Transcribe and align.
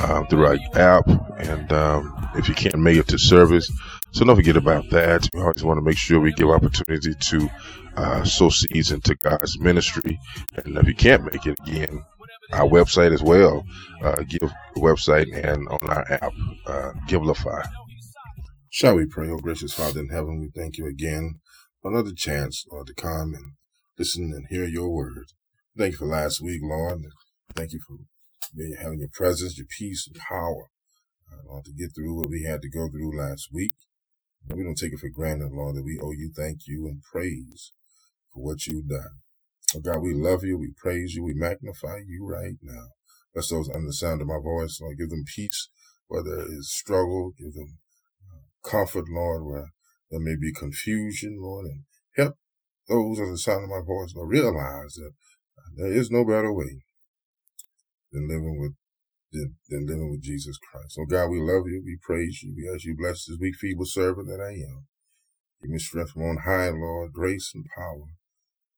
uh, 0.00 0.24
through 0.24 0.46
our 0.46 0.58
app. 0.74 1.06
And 1.38 1.72
um, 1.72 2.30
if 2.34 2.48
you 2.48 2.54
can't 2.54 2.78
make 2.78 2.96
it 2.96 3.08
to 3.08 3.18
service, 3.18 3.70
so 4.12 4.24
don't 4.24 4.36
forget 4.36 4.56
about 4.56 4.90
that. 4.90 5.28
We 5.34 5.40
always 5.40 5.64
want 5.64 5.78
to 5.78 5.82
make 5.82 5.96
sure 5.98 6.20
we 6.20 6.32
give 6.32 6.50
opportunity 6.50 7.14
to 7.14 7.50
uh, 7.96 8.24
sow 8.24 8.48
seeds 8.50 8.92
into 8.92 9.14
God's 9.16 9.58
ministry. 9.58 10.18
And 10.56 10.76
if 10.76 10.86
you 10.86 10.94
can't 10.94 11.24
make 11.24 11.46
it 11.46 11.58
again, 11.66 12.04
our 12.52 12.68
website 12.68 13.12
as 13.12 13.22
well, 13.22 13.64
uh, 14.02 14.22
give 14.28 14.52
website 14.76 15.26
and 15.32 15.66
on 15.68 15.88
our 15.88 16.12
app, 16.12 16.32
uh, 16.66 16.92
Givelify. 17.08 17.66
Shall 18.68 18.96
we 18.96 19.06
pray? 19.06 19.28
Oh, 19.30 19.38
gracious 19.38 19.74
Father 19.74 20.00
in 20.00 20.08
heaven, 20.08 20.40
we 20.40 20.50
thank 20.54 20.78
you 20.78 20.86
again 20.86 21.40
for 21.80 21.90
another 21.90 22.12
chance, 22.14 22.64
Lord, 22.70 22.86
to 22.88 22.94
come 22.94 23.34
and 23.34 23.52
listen 23.98 24.32
and 24.34 24.46
hear 24.48 24.64
your 24.64 24.90
word. 24.90 25.26
Thank 25.76 25.92
you 25.92 25.98
for 25.98 26.06
last 26.06 26.40
week, 26.42 26.60
Lord. 26.62 27.02
Thank 27.54 27.72
you 27.72 27.80
for 27.86 27.96
being, 28.56 28.76
having 28.80 29.00
your 29.00 29.10
presence, 29.12 29.58
your 29.58 29.66
peace, 29.78 30.08
and 30.08 30.16
power, 30.22 30.68
uh, 31.32 31.60
to 31.64 31.72
get 31.72 31.94
through 31.94 32.14
what 32.18 32.30
we 32.30 32.44
had 32.44 32.62
to 32.62 32.70
go 32.70 32.88
through 32.90 33.18
last 33.18 33.48
week. 33.52 33.72
And 34.48 34.58
we 34.58 34.64
don't 34.64 34.76
take 34.78 34.92
it 34.94 35.00
for 35.00 35.10
granted, 35.10 35.52
Lord, 35.52 35.76
that 35.76 35.84
we 35.84 36.00
owe 36.02 36.12
you 36.12 36.32
thank 36.36 36.60
you 36.66 36.86
and 36.86 37.02
praise 37.02 37.72
for 38.34 38.44
what 38.44 38.66
you've 38.66 38.88
done. 38.88 39.20
Oh 39.76 39.80
God, 39.80 40.00
we 40.02 40.14
love 40.14 40.44
you, 40.44 40.58
we 40.58 40.72
praise 40.76 41.14
you, 41.14 41.24
we 41.24 41.34
magnify 41.34 41.98
you 42.06 42.26
right 42.26 42.56
now. 42.62 42.88
Bless 43.34 43.50
those 43.50 43.70
under 43.70 43.86
the 43.86 43.92
sound 43.94 44.20
of 44.22 44.28
my 44.28 44.40
voice, 44.42 44.78
Lord. 44.80 44.98
Give 44.98 45.10
them 45.10 45.24
peace 45.34 45.70
where 46.08 46.24
there 46.24 46.46
is 46.46 46.72
struggle. 46.72 47.32
Give 47.38 47.54
them 47.54 47.78
uh, 48.32 48.68
comfort, 48.68 49.06
Lord, 49.10 49.44
where 49.46 49.72
there 50.10 50.20
may 50.20 50.36
be 50.40 50.52
confusion, 50.52 51.38
Lord, 51.40 51.66
and 51.66 51.84
help 52.16 52.36
those 52.88 53.20
under 53.20 53.32
the 53.32 53.38
sound 53.38 53.64
of 53.64 53.70
my 53.70 53.82
voice, 53.86 54.14
Lord, 54.16 54.30
realize 54.30 54.94
that 54.94 55.12
uh, 55.58 55.70
there 55.76 55.92
is 55.92 56.10
no 56.10 56.24
better 56.24 56.52
way 56.52 56.84
than 58.12 58.28
living 58.28 58.60
with 58.60 58.72
than, 59.32 59.56
than 59.68 59.86
living 59.86 60.10
with 60.10 60.22
Jesus 60.22 60.58
Christ. 60.70 60.94
So 60.94 61.04
God, 61.06 61.28
we 61.30 61.40
love 61.40 61.66
you, 61.66 61.82
we 61.84 61.98
praise 62.02 62.42
you, 62.42 62.54
we 62.56 62.70
ask 62.74 62.84
you 62.84 62.96
bless 62.96 63.26
this 63.26 63.38
weak, 63.40 63.56
feeble 63.56 63.86
servant 63.86 64.28
that 64.28 64.40
I 64.40 64.52
am. 64.52 64.86
Give 65.62 65.70
me 65.70 65.78
strength 65.78 66.12
from 66.12 66.22
on 66.22 66.38
high, 66.44 66.70
Lord, 66.70 67.12
grace 67.12 67.52
and 67.54 67.64
power 67.76 68.08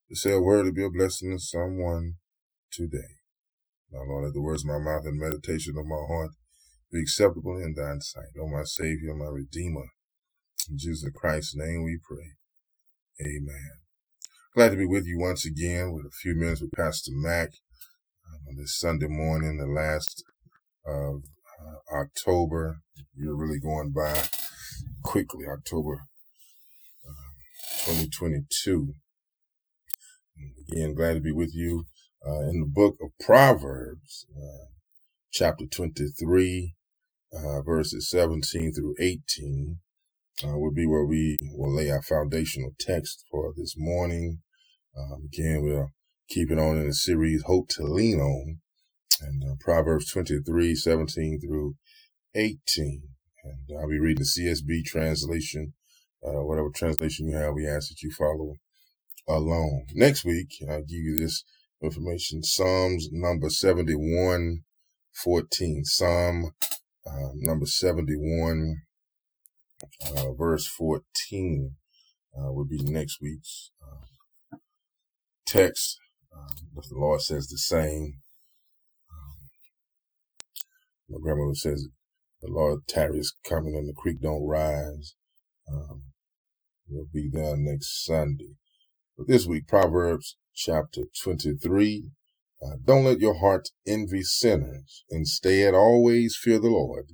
to 0.09 0.17
say 0.17 0.33
a 0.33 0.41
word 0.41 0.65
to 0.67 0.73
be 0.73 0.85
a 0.85 0.91
blessing 0.91 1.33
to 1.33 1.39
someone 1.39 2.15
today. 2.73 3.19
Now, 3.91 4.01
Lord, 4.09 4.25
let 4.25 4.35
the 4.35 4.43
words 4.43 4.65
of 4.65 4.71
my 4.71 4.79
mouth 4.79 5.07
and 5.07 5.19
meditation 5.19 5.77
of 5.79 5.87
my 5.87 6.03
heart 6.09 6.31
be 6.93 7.01
acceptable 7.01 7.57
in 7.59 7.75
thine 7.75 8.01
sight. 8.01 8.35
O 8.41 8.49
my 8.49 8.65
Savior, 8.65 9.15
my 9.15 9.27
Redeemer. 9.27 9.87
In 10.71 10.79
Jesus 10.79 11.11
Christ's 11.15 11.57
name 11.57 11.85
we 11.85 11.99
pray. 12.07 12.33
Amen. 13.21 13.73
Glad 14.55 14.71
to 14.71 14.77
be 14.77 14.87
with 14.87 15.07
you 15.07 15.19
once 15.19 15.47
again 15.47 15.93
with 15.93 16.07
a 16.07 16.11
few 16.11 16.35
minutes 16.35 16.61
with 16.61 16.73
Pastor 16.73 17.13
Mac 17.15 17.51
on 18.49 18.57
this 18.57 18.79
Sunday 18.79 19.07
morning, 19.09 19.59
the 19.59 19.67
last 19.67 20.25
of 20.87 21.23
uh, 21.61 21.97
October. 21.97 22.79
You're 23.17 23.37
really 23.37 23.61
going 23.61 23.93
by 23.93 24.25
quickly, 25.03 25.47
October 25.47 26.07
uh, 27.07 27.87
2022. 27.87 28.95
Again, 30.69 30.95
glad 30.95 31.15
to 31.15 31.21
be 31.21 31.33
with 31.33 31.55
you 31.55 31.87
uh, 32.27 32.49
in 32.51 32.61
the 32.61 32.67
book 32.67 32.97
of 33.01 33.11
Proverbs, 33.25 34.27
uh, 34.37 34.67
chapter 35.33 35.65
23, 35.67 36.75
uh, 37.33 37.63
verses 37.63 38.11
17 38.11 38.73
through 38.73 38.95
18. 38.99 39.79
Uh, 40.45 40.59
will 40.59 40.73
be 40.73 40.87
where 40.87 41.05
we 41.05 41.39
will 41.57 41.75
lay 41.75 41.91
our 41.91 42.03
foundational 42.03 42.73
text 42.81 43.25
for 43.31 43.53
this 43.57 43.75
morning. 43.77 44.41
Um, 44.99 45.29
again, 45.33 45.63
we're 45.63 45.89
keeping 46.29 46.59
on 46.59 46.77
in 46.79 46.87
the 46.87 46.95
series 46.95 47.43
Hope 47.45 47.69
to 47.71 47.85
Lean 47.85 48.21
On, 48.21 48.61
and 49.21 49.43
uh, 49.45 49.55
Proverbs 49.61 50.11
23, 50.11 50.75
17 50.75 51.41
through 51.41 51.77
18. 52.35 53.03
And 53.45 53.79
I'll 53.79 53.89
be 53.89 53.99
reading 53.99 54.25
the 54.25 54.43
CSB 54.43 54.85
translation. 54.85 55.75
Uh, 56.27 56.43
whatever 56.43 56.71
translation 56.75 57.29
you 57.29 57.37
have, 57.37 57.55
we 57.55 57.67
ask 57.67 57.89
that 57.89 58.03
you 58.03 58.11
follow 58.11 58.55
along. 59.29 59.87
Next 59.95 60.25
week, 60.25 60.55
I'll 60.69 60.81
give 60.81 61.01
you 61.01 61.19
this 61.19 61.45
information. 61.83 62.43
Psalms 62.43 63.09
number 63.13 63.51
71, 63.51 64.65
14. 65.13 65.85
Psalm 65.85 66.55
uh, 67.07 67.29
number 67.35 67.67
71, 67.67 68.83
uh, 70.17 70.33
verse 70.33 70.67
14 70.67 71.77
uh, 72.37 72.53
will 72.53 72.65
be 72.65 72.83
next 72.83 73.21
week's 73.21 73.71
uh, 73.83 74.57
text. 75.47 75.99
Um, 76.37 76.69
if 76.77 76.89
the 76.89 76.97
Lord 76.97 77.21
says 77.21 77.49
the 77.49 77.59
same, 77.59 78.21
um, 79.11 79.49
my 81.09 81.19
grandmother 81.23 81.55
says, 81.55 81.89
the 82.43 82.51
Lord 82.51 82.87
tarries 82.87 83.35
coming 83.49 83.75
and 83.75 83.89
the 83.89 83.95
creek 83.95 84.21
don't 84.21 84.47
rise. 84.47 85.15
Um, 85.73 86.03
we'll 86.89 87.07
be 87.13 87.31
there 87.33 87.57
next 87.57 88.05
Sunday. 88.05 88.57
But 89.17 89.29
this 89.29 89.47
week, 89.47 89.67
Proverbs 89.69 90.37
chapter 90.55 91.03
23. 91.23 92.11
Uh, 92.63 92.77
don't 92.85 93.05
let 93.05 93.21
your 93.21 93.39
heart 93.39 93.69
envy 93.87 94.23
sinners. 94.23 95.05
Instead, 95.11 95.75
always 95.75 96.37
fear 96.41 96.59
the 96.59 96.69
Lord, 96.69 97.13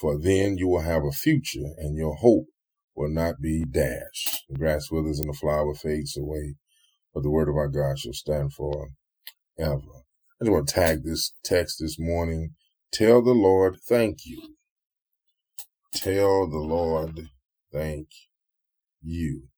for 0.00 0.18
then 0.18 0.56
you 0.58 0.68
will 0.68 0.82
have 0.82 1.02
a 1.04 1.12
future 1.12 1.74
and 1.78 1.96
your 1.96 2.16
hope 2.16 2.46
will 2.94 3.10
not 3.10 3.40
be 3.40 3.64
dashed. 3.64 4.44
The 4.48 4.58
grass 4.58 4.90
withers 4.90 5.20
and 5.20 5.28
the 5.28 5.38
flower 5.38 5.74
fades 5.74 6.16
away, 6.16 6.56
but 7.18 7.24
the 7.24 7.30
word 7.30 7.48
of 7.48 7.56
our 7.56 7.66
God 7.66 7.98
shall 7.98 8.12
stand 8.12 8.52
for 8.52 8.90
ever. 9.58 10.04
I 10.40 10.44
just 10.44 10.52
want 10.52 10.68
to 10.68 10.72
tag 10.72 11.02
this 11.02 11.32
text 11.42 11.78
this 11.80 11.98
morning. 11.98 12.54
Tell 12.92 13.20
the 13.20 13.32
Lord 13.32 13.78
thank 13.88 14.24
you. 14.24 14.54
Tell 15.92 16.48
the 16.48 16.60
Lord 16.60 17.30
thank 17.72 18.06
you. 19.02 19.48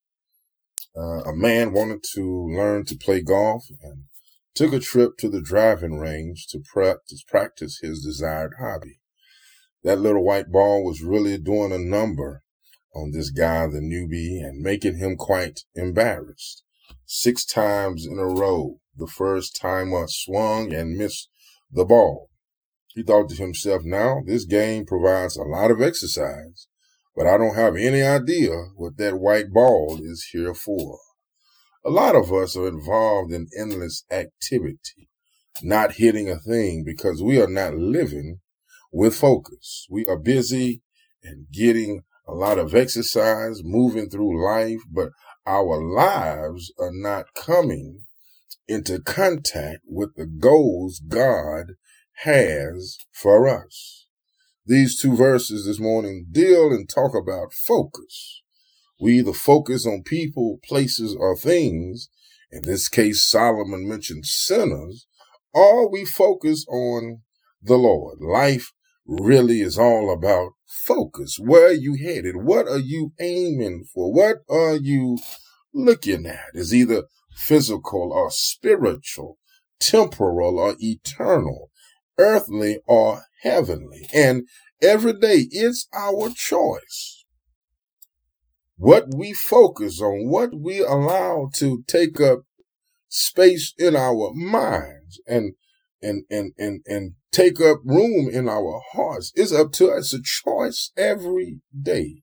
Uh, 0.96 1.20
a 1.24 1.36
man 1.36 1.74
wanted 1.74 2.02
to 2.14 2.50
learn 2.50 2.86
to 2.86 2.96
play 2.96 3.20
golf 3.20 3.66
and 3.82 4.04
took 4.54 4.72
a 4.72 4.80
trip 4.80 5.18
to 5.18 5.28
the 5.28 5.42
driving 5.42 5.98
range 5.98 6.46
to 6.46 6.62
practice, 6.72 7.22
practice 7.22 7.80
his 7.82 8.02
desired 8.02 8.54
hobby. 8.58 9.00
That 9.84 10.00
little 10.00 10.24
white 10.24 10.50
ball 10.50 10.82
was 10.82 11.02
really 11.02 11.36
doing 11.36 11.72
a 11.72 11.78
number 11.78 12.42
on 12.94 13.10
this 13.12 13.28
guy, 13.28 13.66
the 13.66 13.80
newbie, 13.80 14.42
and 14.42 14.62
making 14.62 14.96
him 14.96 15.16
quite 15.16 15.60
embarrassed. 15.74 16.64
Six 17.12 17.44
times 17.44 18.06
in 18.06 18.20
a 18.20 18.24
row, 18.24 18.78
the 18.96 19.08
first 19.08 19.56
time 19.60 19.92
I 19.92 20.04
swung 20.06 20.72
and 20.72 20.96
missed 20.96 21.28
the 21.68 21.84
ball. 21.84 22.30
He 22.94 23.02
thought 23.02 23.30
to 23.30 23.34
himself, 23.34 23.82
now 23.84 24.20
this 24.24 24.44
game 24.44 24.86
provides 24.86 25.36
a 25.36 25.42
lot 25.42 25.72
of 25.72 25.82
exercise, 25.82 26.68
but 27.16 27.26
I 27.26 27.36
don't 27.36 27.56
have 27.56 27.74
any 27.74 28.00
idea 28.00 28.52
what 28.76 28.96
that 28.98 29.18
white 29.18 29.52
ball 29.52 29.98
is 30.00 30.28
here 30.30 30.54
for. 30.54 31.00
A 31.84 31.90
lot 31.90 32.14
of 32.14 32.32
us 32.32 32.56
are 32.56 32.68
involved 32.68 33.32
in 33.32 33.48
endless 33.58 34.04
activity, 34.08 35.08
not 35.64 35.94
hitting 35.94 36.30
a 36.30 36.38
thing 36.38 36.84
because 36.86 37.20
we 37.20 37.42
are 37.42 37.50
not 37.50 37.74
living 37.74 38.38
with 38.92 39.16
focus. 39.16 39.84
We 39.90 40.06
are 40.06 40.16
busy 40.16 40.82
and 41.24 41.48
getting 41.52 42.04
a 42.28 42.34
lot 42.34 42.60
of 42.60 42.72
exercise, 42.72 43.62
moving 43.64 44.08
through 44.08 44.46
life, 44.46 44.82
but 44.88 45.08
our 45.46 45.82
lives 45.82 46.72
are 46.78 46.92
not 46.92 47.34
coming 47.34 48.02
into 48.68 49.00
contact 49.00 49.80
with 49.86 50.14
the 50.16 50.26
goals 50.26 51.00
God 51.00 51.72
has 52.24 52.98
for 53.12 53.48
us. 53.48 54.06
these 54.66 55.00
two 55.00 55.16
verses 55.16 55.66
this 55.66 55.80
morning 55.80 56.26
deal 56.30 56.70
and 56.72 56.88
talk 56.88 57.14
about 57.14 57.52
focus. 57.52 58.42
We 59.00 59.18
either 59.18 59.32
focus 59.32 59.86
on 59.86 60.04
people, 60.04 60.60
places, 60.64 61.16
or 61.18 61.36
things. 61.36 62.08
In 62.52 62.62
this 62.62 62.88
case, 62.88 63.24
Solomon 63.24 63.88
mentioned 63.88 64.26
sinners, 64.26 65.06
or 65.54 65.90
we 65.90 66.04
focus 66.04 66.66
on 66.68 67.22
the 67.62 67.76
Lord. 67.76 68.18
Life 68.20 68.72
really 69.06 69.60
is 69.60 69.78
all 69.78 70.12
about 70.12 70.52
focus. 70.70 71.38
Where 71.38 71.68
are 71.68 71.72
you 71.72 71.94
headed? 71.94 72.36
What 72.36 72.68
are 72.68 72.78
you 72.78 73.12
aiming 73.20 73.84
for? 73.92 74.12
What 74.12 74.38
are 74.48 74.76
you 74.76 75.18
looking 75.74 76.26
at? 76.26 76.50
Is 76.54 76.74
either 76.74 77.04
physical 77.34 78.12
or 78.12 78.30
spiritual, 78.30 79.38
temporal 79.78 80.58
or 80.58 80.76
eternal, 80.78 81.70
earthly 82.18 82.80
or 82.86 83.24
heavenly. 83.42 84.08
And 84.12 84.46
every 84.82 85.14
day 85.14 85.46
it's 85.50 85.88
our 85.94 86.30
choice. 86.30 87.24
What 88.76 89.14
we 89.14 89.32
focus 89.32 90.00
on, 90.00 90.28
what 90.28 90.54
we 90.54 90.80
allow 90.80 91.50
to 91.56 91.82
take 91.86 92.20
up 92.20 92.40
space 93.08 93.74
in 93.76 93.96
our 93.96 94.32
minds 94.34 95.20
and 95.26 95.54
and 96.00 96.24
and 96.30 96.52
and 96.56 96.82
and 96.86 97.14
take 97.32 97.60
up 97.60 97.78
room 97.84 98.28
in 98.32 98.48
our 98.48 98.82
hearts 98.92 99.32
It's 99.36 99.52
up 99.52 99.72
to 99.72 99.90
us. 99.90 100.12
It's 100.12 100.14
a 100.14 100.22
choice 100.22 100.92
every 100.96 101.60
day. 101.80 102.22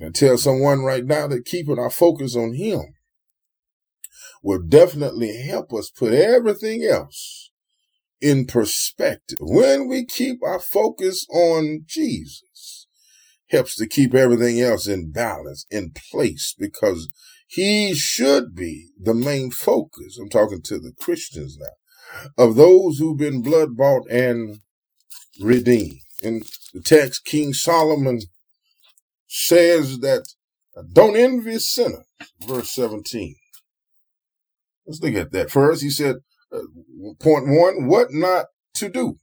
I 0.00 0.10
tell 0.10 0.38
someone 0.38 0.80
right 0.80 1.04
now 1.04 1.26
that 1.28 1.46
keeping 1.46 1.78
our 1.78 1.90
focus 1.90 2.36
on 2.36 2.54
Him 2.54 2.94
will 4.42 4.62
definitely 4.62 5.36
help 5.42 5.72
us 5.72 5.90
put 5.90 6.12
everything 6.12 6.84
else 6.84 7.50
in 8.20 8.46
perspective. 8.46 9.38
When 9.40 9.88
we 9.88 10.04
keep 10.04 10.42
our 10.42 10.60
focus 10.60 11.26
on 11.30 11.82
Jesus, 11.86 12.86
helps 13.50 13.76
to 13.76 13.86
keep 13.86 14.14
everything 14.14 14.60
else 14.60 14.86
in 14.86 15.10
balance, 15.12 15.66
in 15.70 15.92
place, 16.10 16.54
because 16.58 17.08
he 17.48 17.94
should 17.94 18.54
be 18.54 18.88
the 19.00 19.14
main 19.14 19.50
focus. 19.50 20.18
I'm 20.20 20.28
talking 20.28 20.62
to 20.62 20.78
the 20.78 20.92
Christians 20.98 21.56
now, 21.60 21.66
of 22.36 22.56
those 22.56 22.98
who've 22.98 23.18
been 23.18 23.42
blood 23.42 23.76
bought 23.76 24.08
and 24.10 24.60
redeemed. 25.40 26.00
In 26.22 26.42
the 26.72 26.80
text, 26.80 27.24
King 27.24 27.52
Solomon 27.52 28.20
says 29.26 30.00
that 30.00 30.26
don't 30.92 31.16
envy 31.16 31.58
sinners, 31.58 32.04
verse 32.46 32.70
17. 32.70 33.36
Let's 34.86 35.00
look 35.02 35.14
at 35.14 35.32
that. 35.32 35.50
First, 35.50 35.82
he 35.82 35.90
said, 35.90 36.16
uh, 36.52 36.60
point 37.18 37.48
one, 37.48 37.86
what 37.86 38.12
not 38.12 38.46
to 38.74 38.88
do. 38.88 39.18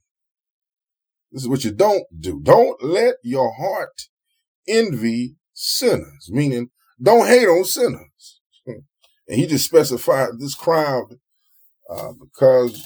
This 1.32 1.42
is 1.42 1.48
what 1.48 1.64
you 1.64 1.72
don't 1.72 2.04
do. 2.16 2.40
Don't 2.42 2.82
let 2.82 3.16
your 3.22 3.54
heart 3.54 4.08
envy 4.68 5.36
sinners, 5.52 6.28
meaning 6.30 6.70
don't 7.02 7.26
hate 7.26 7.48
on 7.48 7.64
sinners. 7.64 8.40
And 9.26 9.38
he 9.38 9.46
just 9.46 9.64
specified 9.64 10.32
this 10.38 10.54
crowd 10.54 11.18
uh, 11.90 12.12
because 12.12 12.84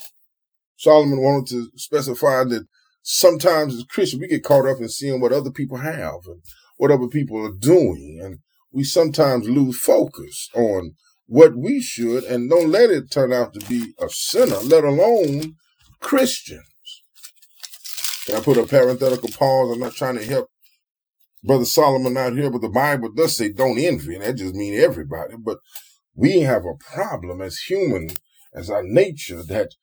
Solomon 0.77 1.21
wanted 1.21 1.49
to 1.49 1.71
specify 1.77 2.45
that 2.45 2.67
sometimes 3.03 3.75
as 3.75 3.85
Christians 3.85 4.21
we 4.21 4.29
get 4.29 4.45
caught 4.45 4.67
up 4.67 4.79
in 4.81 4.89
seeing 4.89 5.21
what 5.21 5.33
other 5.33 5.51
people 5.51 5.79
have 5.79 6.21
and 6.27 6.43
what 6.77 6.91
other 6.91 7.09
people 7.09 7.45
are 7.45 7.57
doing, 7.59 8.21
and 8.23 8.39
we 8.71 8.85
sometimes 8.85 9.49
lose 9.49 9.79
focus 9.79 10.49
on 10.55 10.95
what 11.27 11.57
we 11.57 11.81
should 11.81 12.25
and 12.25 12.49
don't 12.49 12.71
let 12.71 12.91
it 12.91 13.11
turn 13.11 13.33
out 13.33 13.53
to 13.55 13.61
be 13.67 13.93
a 14.01 14.09
sinner, 14.09 14.59
let 14.59 14.85
alone 14.85 15.57
Christians. 16.01 16.63
Can 18.27 18.37
I 18.37 18.41
put 18.41 18.59
a 18.59 18.67
parenthetical 18.67 19.31
pause? 19.31 19.73
I'm 19.73 19.81
not 19.81 19.95
trying 19.95 20.19
to 20.19 20.25
help 20.25 20.51
Brother 21.43 21.65
Solomon 21.65 22.17
out 22.17 22.35
here, 22.35 22.51
but 22.51 22.61
the 22.61 22.69
Bible 22.69 23.11
does 23.11 23.37
say 23.37 23.53
don't 23.53 23.79
envy, 23.79 24.15
and 24.15 24.25
that 24.25 24.37
just 24.37 24.55
means 24.55 24.83
everybody. 24.83 25.35
But 25.39 25.59
we 26.15 26.41
have 26.41 26.65
a 26.65 26.75
problem 26.93 27.41
as 27.41 27.59
human, 27.59 28.11
as 28.55 28.71
our 28.71 28.83
nature, 28.83 29.43
that 29.43 29.75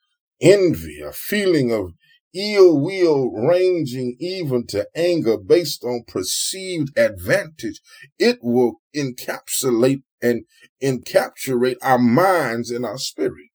envy, 0.42 1.02
a 1.02 1.12
feeling 1.12 1.72
of 1.72 1.94
ill 2.34 2.78
will 2.80 3.32
ranging 3.32 4.18
even 4.20 4.68
to 4.68 4.88
anger 4.96 5.38
based 5.38 5.84
on 5.84 6.04
perceived 6.08 6.98
advantage, 6.98 7.80
it 8.20 8.40
will 8.42 8.82
encapsulate 8.96 10.04
and 10.22 10.44
encapsulate 10.84 11.78
our 11.82 12.00
minds 12.00 12.72
and 12.72 12.86
our 12.86 12.98
spirit. 12.98 13.50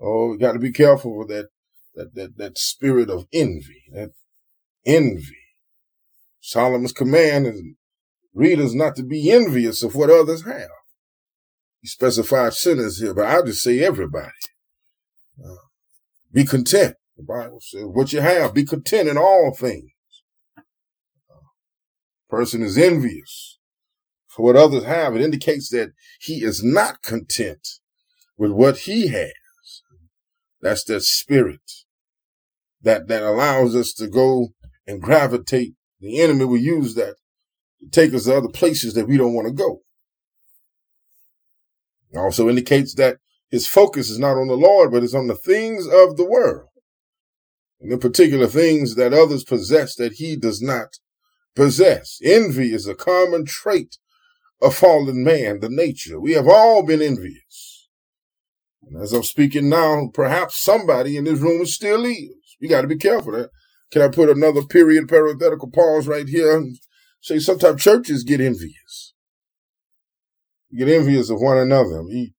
Oh, 0.00 0.30
we 0.30 0.38
got 0.38 0.52
to 0.52 0.58
be 0.58 0.72
careful 0.72 1.18
with 1.18 1.28
that, 1.28 1.48
that, 1.94 2.14
that, 2.14 2.36
that 2.38 2.58
spirit 2.58 3.10
of 3.10 3.26
envy, 3.32 3.82
that 3.92 4.10
envy. 4.86 5.36
Solomon's 6.40 6.92
command 6.92 7.46
is 7.46 7.62
readers 8.32 8.74
not 8.74 8.96
to 8.96 9.02
be 9.02 9.30
envious 9.30 9.82
of 9.82 9.94
what 9.94 10.08
others 10.08 10.44
have. 10.44 10.70
He 11.80 11.88
specified 11.88 12.52
sinners 12.52 13.00
here, 13.00 13.14
but 13.14 13.26
I'll 13.26 13.44
just 13.44 13.62
say 13.62 13.80
everybody. 13.80 14.32
Uh, 15.42 15.54
be 16.32 16.44
content. 16.44 16.96
The 17.16 17.22
Bible 17.22 17.60
says, 17.60 17.84
what 17.84 18.12
you 18.12 18.20
have, 18.20 18.54
be 18.54 18.64
content 18.64 19.08
in 19.08 19.16
all 19.16 19.54
things. 19.54 19.90
Person 22.28 22.62
is 22.62 22.78
envious 22.78 23.58
for 24.28 24.44
what 24.44 24.56
others 24.56 24.84
have. 24.84 25.16
It 25.16 25.22
indicates 25.22 25.70
that 25.70 25.92
he 26.20 26.44
is 26.44 26.62
not 26.62 27.02
content 27.02 27.66
with 28.36 28.52
what 28.52 28.78
he 28.78 29.08
has. 29.08 29.32
That's 30.60 30.84
that 30.84 31.02
spirit 31.02 31.72
that, 32.82 33.08
that 33.08 33.22
allows 33.22 33.74
us 33.74 33.92
to 33.94 34.06
go 34.06 34.48
and 34.86 35.02
gravitate. 35.02 35.74
The 36.00 36.20
enemy 36.20 36.44
will 36.44 36.58
use 36.58 36.94
that 36.94 37.16
to 37.80 37.88
take 37.90 38.14
us 38.14 38.24
to 38.24 38.36
other 38.36 38.48
places 38.48 38.94
that 38.94 39.08
we 39.08 39.16
don't 39.16 39.34
want 39.34 39.48
to 39.48 39.52
go. 39.52 39.80
It 42.12 42.18
also 42.18 42.48
indicates 42.48 42.94
that 42.94 43.18
his 43.50 43.66
focus 43.66 44.10
is 44.10 44.18
not 44.18 44.36
on 44.36 44.48
the 44.48 44.56
Lord, 44.56 44.92
but 44.92 45.02
is 45.02 45.14
on 45.14 45.26
the 45.26 45.34
things 45.34 45.86
of 45.86 46.16
the 46.16 46.26
world 46.28 46.68
and 47.80 47.90
the 47.90 47.98
particular 47.98 48.46
things 48.46 48.94
that 48.96 49.14
others 49.14 49.44
possess 49.44 49.94
that 49.96 50.14
he 50.14 50.36
does 50.36 50.60
not 50.60 50.98
possess. 51.56 52.18
Envy 52.22 52.72
is 52.72 52.86
a 52.86 52.94
common 52.94 53.44
trait 53.44 53.96
of 54.60 54.74
fallen 54.74 55.24
man, 55.24 55.60
the 55.60 55.68
nature. 55.70 56.20
We 56.20 56.32
have 56.32 56.48
all 56.48 56.82
been 56.82 57.02
envious. 57.02 57.88
And 58.86 59.00
as 59.02 59.12
I'm 59.12 59.22
speaking 59.22 59.68
now, 59.68 60.10
perhaps 60.12 60.62
somebody 60.62 61.16
in 61.16 61.24
this 61.24 61.40
room 61.40 61.64
still 61.66 62.04
is. 62.04 62.56
You 62.58 62.68
got 62.68 62.82
to 62.82 62.88
be 62.88 62.96
careful. 62.96 63.32
There. 63.32 63.50
Can 63.90 64.02
I 64.02 64.08
put 64.08 64.28
another 64.28 64.62
period 64.62 65.08
parenthetical 65.08 65.70
pause 65.70 66.06
right 66.06 66.28
here 66.28 66.56
and 66.56 66.78
say 67.20 67.38
sometimes 67.38 67.82
churches 67.82 68.24
get 68.24 68.40
envious. 68.40 69.14
Get 70.76 70.88
envious 70.88 71.30
of 71.30 71.40
one 71.40 71.58
another. 71.58 72.02
We, 72.02 72.34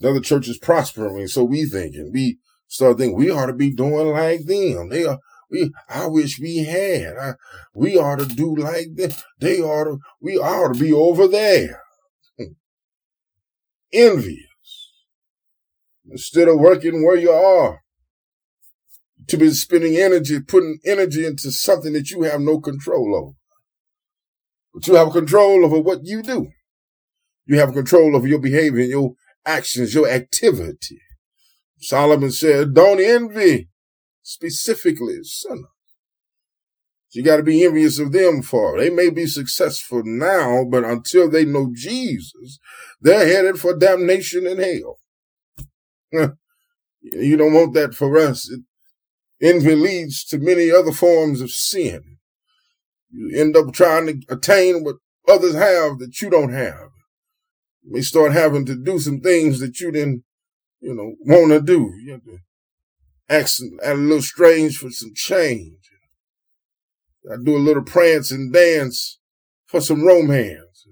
the 0.00 0.10
other 0.10 0.20
churches 0.20 0.58
prospering, 0.58 1.28
so 1.28 1.44
we 1.44 1.64
think, 1.64 1.94
and 1.94 2.12
we 2.12 2.38
start 2.66 2.98
thinking 2.98 3.16
we 3.16 3.30
ought 3.30 3.46
to 3.46 3.52
be 3.52 3.72
doing 3.72 4.08
like 4.08 4.46
them. 4.46 4.88
They 4.88 5.04
are, 5.04 5.18
we, 5.50 5.72
I 5.88 6.06
wish 6.06 6.40
we 6.40 6.58
had. 6.58 7.16
I, 7.16 7.34
we 7.74 7.96
ought 7.96 8.18
to 8.18 8.26
do 8.26 8.54
like 8.54 8.94
them. 8.94 9.12
They 9.38 9.60
ought 9.60 9.84
to, 9.84 9.98
we 10.20 10.36
ought 10.36 10.74
to 10.74 10.80
be 10.80 10.92
over 10.92 11.28
there. 11.28 11.82
Hmm. 12.36 12.52
Envious. 13.92 14.44
Instead 16.10 16.48
of 16.48 16.58
working 16.58 17.04
where 17.04 17.16
you 17.16 17.30
are, 17.30 17.80
to 19.28 19.36
be 19.36 19.50
spending 19.50 19.96
energy, 19.96 20.40
putting 20.40 20.78
energy 20.84 21.26
into 21.26 21.52
something 21.52 21.92
that 21.92 22.10
you 22.10 22.22
have 22.22 22.40
no 22.40 22.60
control 22.60 23.14
over. 23.14 23.36
But 24.72 24.86
you 24.86 24.94
have 24.94 25.12
control 25.12 25.64
over 25.64 25.78
what 25.80 26.00
you 26.04 26.22
do. 26.22 26.48
You 27.48 27.58
have 27.58 27.72
control 27.72 28.14
over 28.14 28.26
your 28.26 28.40
behavior, 28.40 28.82
and 28.82 28.90
your 28.90 29.14
actions, 29.46 29.94
your 29.94 30.06
activity. 30.06 31.00
Solomon 31.78 32.30
said, 32.30 32.74
don't 32.74 33.00
envy 33.00 33.70
specifically 34.22 35.20
sinners. 35.22 35.64
You 37.12 37.22
got 37.22 37.38
to 37.38 37.42
be 37.42 37.64
envious 37.64 37.98
of 37.98 38.12
them 38.12 38.42
for. 38.42 38.78
They 38.78 38.90
may 38.90 39.08
be 39.08 39.26
successful 39.26 40.02
now, 40.04 40.64
but 40.70 40.84
until 40.84 41.30
they 41.30 41.46
know 41.46 41.72
Jesus, 41.74 42.58
they're 43.00 43.26
headed 43.26 43.58
for 43.58 43.74
damnation 43.74 44.46
and 44.46 44.60
hell. 44.60 44.98
you 47.02 47.36
don't 47.36 47.54
want 47.54 47.72
that 47.74 47.94
for 47.94 48.18
us. 48.18 48.54
Envy 49.40 49.74
leads 49.74 50.22
to 50.26 50.38
many 50.38 50.70
other 50.70 50.92
forms 50.92 51.40
of 51.40 51.50
sin. 51.50 52.18
You 53.10 53.40
end 53.40 53.56
up 53.56 53.72
trying 53.72 54.06
to 54.06 54.20
attain 54.28 54.84
what 54.84 54.96
others 55.26 55.54
have 55.54 55.98
that 56.00 56.20
you 56.20 56.28
don't 56.28 56.52
have. 56.52 56.90
May 57.90 58.02
start 58.02 58.32
having 58.32 58.66
to 58.66 58.76
do 58.76 58.98
some 58.98 59.20
things 59.20 59.60
that 59.60 59.80
you 59.80 59.90
didn't 59.90 60.24
you 60.80 60.94
know, 60.94 61.14
want 61.20 61.52
to 61.52 61.60
do. 61.60 61.92
You 62.02 62.12
have 62.12 62.24
to 62.24 62.38
ask, 63.28 63.60
add 63.82 63.96
a 63.96 63.98
little 63.98 64.22
strange 64.22 64.76
for 64.76 64.90
some 64.90 65.12
change. 65.14 65.74
I 67.30 67.36
do 67.42 67.56
a 67.56 67.58
little 67.58 67.82
prance 67.82 68.30
and 68.30 68.52
dance 68.52 69.18
for 69.66 69.80
some 69.80 70.04
romance. 70.04 70.86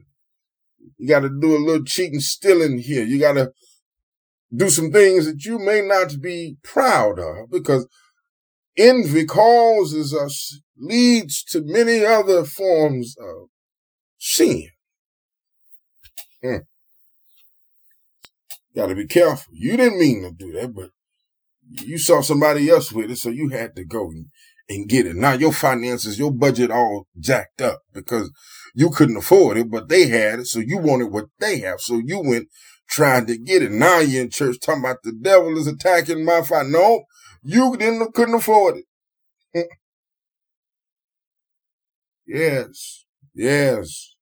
You 0.99 1.09
got 1.09 1.21
to 1.21 1.29
do 1.29 1.57
a 1.57 1.65
little 1.65 1.85
cheating, 1.85 2.21
stealing 2.21 2.79
here. 2.79 3.05
You 3.05 3.19
got 3.19 3.35
to 3.35 3.53
do 4.55 4.69
some 4.71 4.93
things 4.93 5.27
that 5.27 5.45
you 5.45 5.59
may 5.59 5.83
not 5.83 6.21
be 6.21 6.57
proud 6.63 7.19
of 7.19 7.51
because 7.51 7.87
envy 8.77 9.25
causes 9.25 10.15
us, 10.15 10.61
leads 10.79 11.43
to 11.45 11.63
many 11.65 12.05
other 12.05 12.45
forms 12.45 13.17
of 13.19 13.49
sin. 14.19 14.69
Hmm. 16.43 16.57
Got 18.77 18.89
to 18.89 18.95
be 18.95 19.07
careful. 19.07 19.55
You 19.55 19.77
didn't 19.79 19.99
mean 19.99 20.23
to 20.23 20.31
do 20.31 20.53
that, 20.53 20.75
but 20.75 20.91
you 21.71 21.97
saw 21.97 22.21
somebody 22.21 22.69
else 22.69 22.93
with 22.93 23.11
it, 23.11 23.17
so 23.17 23.31
you 23.31 23.49
had 23.49 23.75
to 23.77 23.85
go 23.85 24.11
and, 24.11 24.27
and 24.69 24.87
get 24.87 25.07
it. 25.07 25.17
Now 25.17 25.33
your 25.33 25.53
finances, 25.53 26.19
your 26.19 26.31
budget 26.31 26.71
all 26.71 27.07
jacked 27.19 27.63
up 27.63 27.81
because 27.95 28.31
you 28.75 28.91
couldn't 28.91 29.17
afford 29.17 29.57
it, 29.57 29.71
but 29.71 29.89
they 29.89 30.09
had 30.09 30.41
it, 30.41 30.47
so 30.47 30.59
you 30.59 30.77
wanted 30.77 31.11
what 31.11 31.27
they 31.41 31.61
have. 31.61 31.81
So 31.81 32.03
you 32.05 32.21
went 32.21 32.49
trying 32.87 33.25
to 33.27 33.39
get 33.39 33.63
it. 33.63 33.73
Now 33.73 34.01
you're 34.01 34.23
in 34.23 34.31
church 34.31 34.59
talking 34.61 34.83
about 34.85 35.03
the 35.03 35.13
devil 35.13 35.57
is 35.57 35.67
attacking 35.67 36.25
my 36.25 36.43
finances. 36.43 36.73
No, 36.73 37.05
you 37.43 37.77
didn't 37.79 38.15
couldn't 38.15 38.35
afford 38.35 38.77
it. 39.55 39.69
yes, 42.27 43.07
yes, 43.35 44.15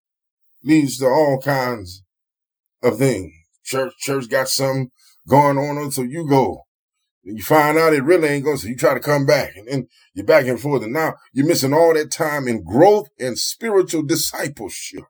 leads 0.63 0.99
to 0.99 1.07
all 1.07 1.41
kinds 1.41 2.05
of 2.85 2.99
things. 2.99 3.33
Church, 3.65 3.95
church 3.99 4.29
got 4.29 4.49
something 4.49 4.91
going 5.27 5.59
on, 5.59 5.91
so 5.91 6.03
you 6.03 6.29
go. 6.29 6.63
And 7.25 7.39
you 7.39 7.43
find 7.43 7.79
out 7.79 7.95
it 7.95 8.05
really 8.05 8.29
ain't 8.29 8.45
going, 8.45 8.59
so 8.59 8.69
you 8.69 8.77
try 8.77 8.95
to 8.95 9.01
come 9.01 9.25
back, 9.25 9.57
and 9.57 9.67
then 9.67 9.89
you're 10.13 10.27
back 10.27 10.47
and 10.47 10.61
forth, 10.61 10.83
and 10.83 10.93
now 10.93 11.15
you're 11.33 11.47
missing 11.47 11.73
all 11.73 11.95
that 11.95 12.11
time 12.11 12.47
in 12.47 12.63
growth 12.63 13.09
and 13.19 13.39
spiritual 13.39 14.03
discipleship 14.03 15.05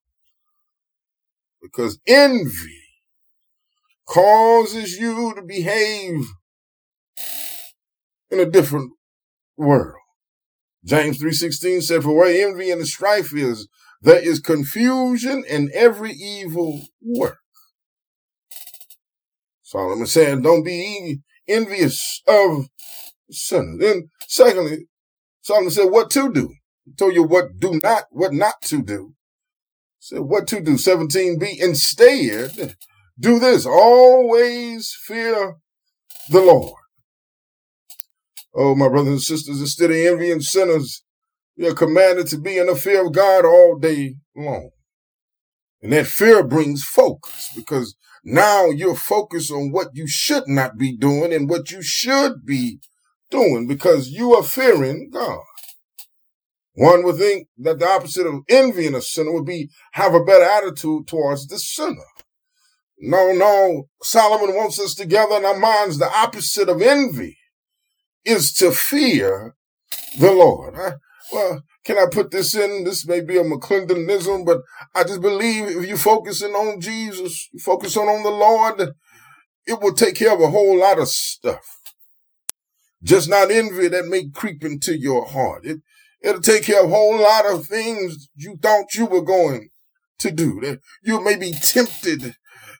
because 1.61 1.99
envy 2.06 2.82
causes 4.06 4.99
you 4.99 5.34
to 5.34 5.42
behave 5.42 6.25
in 8.30 8.38
a 8.38 8.46
different 8.46 8.92
world. 9.56 9.99
James 10.84 11.18
3.16 11.18 11.82
said, 11.82 12.02
For 12.02 12.14
where 12.14 12.46
envy 12.46 12.70
and 12.70 12.87
strife 12.87 13.34
is, 13.34 13.66
there 14.02 14.20
is 14.20 14.38
confusion 14.40 15.42
in 15.49 15.70
every 15.73 16.12
evil 16.12 16.82
work. 17.00 17.38
Solomon 19.74 20.06
said, 20.06 20.42
Don't 20.42 20.62
be 20.62 21.18
envious 21.48 22.22
of 22.28 22.68
sinners. 23.28 23.80
Then, 23.80 24.10
secondly, 24.28 24.86
Solomon 25.42 25.72
said, 25.72 25.86
What 25.86 26.10
to 26.10 26.32
do? 26.32 26.54
He 26.84 26.92
told 26.92 27.14
you 27.14 27.24
what 27.24 27.58
do 27.58 27.80
not, 27.82 28.04
what 28.10 28.32
not 28.32 28.62
to 28.66 28.82
do. 28.82 29.14
He 29.98 30.16
said, 30.16 30.20
What 30.20 30.46
to 30.48 30.60
do? 30.60 30.74
17b. 30.74 31.60
Instead, 31.60 32.76
do 33.18 33.40
this. 33.40 33.66
Always 33.66 34.96
fear 35.04 35.56
the 36.30 36.40
Lord. 36.40 36.80
Oh, 38.54 38.76
my 38.76 38.88
brothers 38.88 39.08
and 39.08 39.22
sisters, 39.22 39.60
instead 39.60 39.90
of 39.90 39.96
envying 39.96 40.40
sinners, 40.40 41.02
we 41.56 41.66
are 41.66 41.74
commanded 41.74 42.28
to 42.28 42.38
be 42.38 42.58
in 42.58 42.68
the 42.68 42.76
fear 42.76 43.04
of 43.04 43.12
God 43.12 43.44
all 43.44 43.76
day 43.76 44.14
long. 44.36 44.70
And 45.82 45.92
that 45.92 46.06
fear 46.06 46.44
brings 46.44 46.84
focus 46.84 47.50
because 47.56 47.96
now 48.24 48.70
you're 48.70 48.96
focused 48.96 49.52
on 49.52 49.70
what 49.70 49.88
you 49.92 50.08
should 50.08 50.48
not 50.48 50.78
be 50.78 50.96
doing 50.96 51.32
and 51.32 51.48
what 51.48 51.70
you 51.70 51.82
should 51.82 52.44
be 52.44 52.80
doing 53.30 53.66
because 53.66 54.10
you 54.10 54.34
are 54.34 54.42
fearing 54.42 55.10
God. 55.12 55.42
One 56.74 57.04
would 57.04 57.16
think 57.16 57.48
that 57.58 57.78
the 57.78 57.88
opposite 57.88 58.26
of 58.26 58.42
envying 58.48 58.94
a 58.94 59.02
sinner 59.02 59.32
would 59.32 59.46
be 59.46 59.70
have 59.92 60.14
a 60.14 60.24
better 60.24 60.44
attitude 60.44 61.06
towards 61.06 61.46
the 61.46 61.58
sinner. 61.58 62.06
No, 62.98 63.32
no. 63.32 63.88
Solomon 64.02 64.56
wants 64.56 64.80
us 64.80 64.94
together 64.94 65.36
in 65.36 65.44
our 65.44 65.58
minds. 65.58 65.98
The 65.98 66.10
opposite 66.10 66.68
of 66.68 66.80
envy 66.82 67.36
is 68.24 68.52
to 68.54 68.72
fear 68.72 69.54
the 70.18 70.32
Lord. 70.32 70.74
Well, 71.32 71.62
can 71.84 71.98
I 71.98 72.06
put 72.10 72.30
this 72.30 72.54
in? 72.54 72.84
This 72.84 73.06
may 73.06 73.20
be 73.20 73.36
a 73.36 73.44
McClintonism, 73.44 74.46
but 74.46 74.62
I 74.94 75.04
just 75.04 75.20
believe 75.20 75.68
if 75.68 75.86
you're 75.86 75.96
focusing 75.96 76.52
on 76.52 76.80
Jesus, 76.80 77.48
focusing 77.60 78.04
on 78.04 78.22
the 78.22 78.30
Lord, 78.30 78.94
it 79.66 79.80
will 79.80 79.92
take 79.92 80.16
care 80.16 80.32
of 80.32 80.40
a 80.40 80.50
whole 80.50 80.78
lot 80.78 80.98
of 80.98 81.08
stuff. 81.08 81.80
Just 83.02 83.28
not 83.28 83.50
envy 83.50 83.88
that 83.88 84.06
may 84.06 84.30
creep 84.30 84.64
into 84.64 84.98
your 84.98 85.26
heart. 85.26 85.66
It, 85.66 85.80
it'll 86.22 86.40
take 86.40 86.64
care 86.64 86.82
of 86.82 86.90
a 86.90 86.94
whole 86.94 87.20
lot 87.20 87.44
of 87.44 87.66
things 87.66 88.28
you 88.34 88.56
thought 88.62 88.94
you 88.94 89.04
were 89.04 89.22
going 89.22 89.68
to 90.20 90.30
do. 90.30 90.60
That 90.62 90.80
you 91.02 91.22
may 91.22 91.36
be 91.36 91.52
tempted 91.52 92.34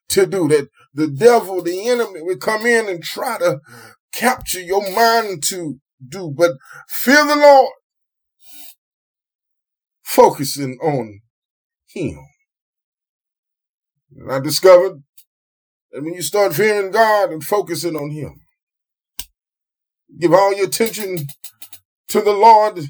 to 0.09 0.27
do 0.27 0.49
that. 0.49 0.69
The 0.95 1.09
devil, 1.09 1.63
the 1.63 1.89
enemy 1.89 2.23
will 2.23 2.39
come 2.39 2.65
in 2.65 2.89
and 2.89 3.03
try 3.03 3.39
to 3.39 3.61
capture 4.13 4.61
your 4.61 4.91
mind 4.95 5.43
to 5.45 5.81
do, 6.07 6.33
but 6.35 6.53
fear 6.89 7.27
the 7.27 7.37
Lord, 7.37 7.73
focusing 10.15 10.79
on 10.81 11.21
Him. 11.89 12.19
And 14.17 14.31
I 14.31 14.41
discovered 14.41 15.03
that 15.91 16.05
when 16.05 16.15
you 16.15 16.23
start 16.23 16.55
fearing 16.55 16.91
God 16.93 17.31
and 17.31 17.43
focusing 17.43 17.97
on 17.97 18.11
Him, 18.11 18.41
give 20.19 20.33
all 20.33 20.55
your 20.55 20.67
attention 20.67 21.27
to 22.09 22.21
the 22.21 22.33
Lord, 22.33 22.81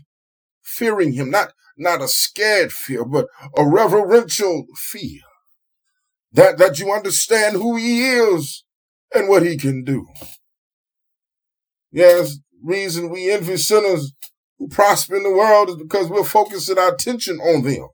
fearing 0.62 1.12
Him, 1.12 1.30
not, 1.30 1.52
not 1.78 2.02
a 2.02 2.08
scared 2.08 2.72
fear, 2.72 3.04
but 3.04 3.26
a 3.56 3.66
reverential 3.66 4.66
fear. 4.76 5.20
That, 6.32 6.58
that 6.58 6.80
you 6.80 6.92
understand 6.92 7.56
who 7.56 7.76
He 7.76 8.10
is 8.10 8.64
and 9.14 9.28
what 9.28 9.46
He 9.46 9.56
can 9.56 9.84
do. 9.84 10.06
Yes, 11.92 12.38
reason 12.62 13.08
we 13.08 13.30
envy 13.30 13.56
sinners 13.56 14.12
who 14.64 14.74
prosper 14.74 15.16
in 15.16 15.22
the 15.22 15.30
world 15.30 15.68
is 15.68 15.76
because 15.76 16.08
we're 16.08 16.24
focusing 16.24 16.78
our 16.78 16.94
attention 16.94 17.38
on 17.38 17.62
them 17.62 17.88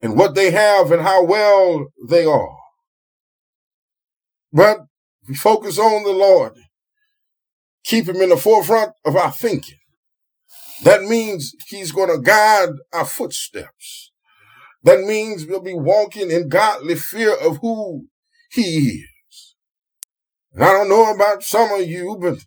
and 0.00 0.16
what 0.16 0.34
they 0.34 0.50
have 0.50 0.90
and 0.90 1.02
how 1.02 1.22
well 1.22 1.86
they 2.08 2.24
are. 2.24 2.56
But 4.52 4.78
we 5.28 5.34
focus 5.34 5.78
on 5.78 6.04
the 6.04 6.12
Lord, 6.12 6.54
keep 7.84 8.08
him 8.08 8.16
in 8.16 8.30
the 8.30 8.36
forefront 8.36 8.92
of 9.04 9.16
our 9.16 9.30
thinking. 9.30 9.78
That 10.84 11.02
means 11.02 11.54
he's 11.68 11.92
going 11.92 12.08
to 12.08 12.22
guide 12.22 12.70
our 12.94 13.04
footsteps. 13.04 14.12
That 14.84 15.00
means 15.00 15.44
we'll 15.44 15.60
be 15.60 15.74
walking 15.74 16.30
in 16.30 16.48
godly 16.48 16.94
fear 16.94 17.34
of 17.34 17.58
who 17.58 18.06
he 18.50 19.02
is. 19.02 19.56
And 20.54 20.64
I 20.64 20.72
don't 20.72 20.88
know 20.88 21.12
about 21.12 21.42
some 21.42 21.70
of 21.72 21.86
you, 21.86 22.16
but 22.18 22.38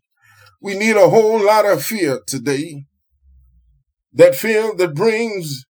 we 0.61 0.75
need 0.75 0.95
a 0.95 1.09
whole 1.09 1.43
lot 1.43 1.65
of 1.65 1.83
fear 1.83 2.19
today. 2.27 2.85
That 4.13 4.35
fear 4.35 4.73
that 4.75 4.93
brings 4.93 5.65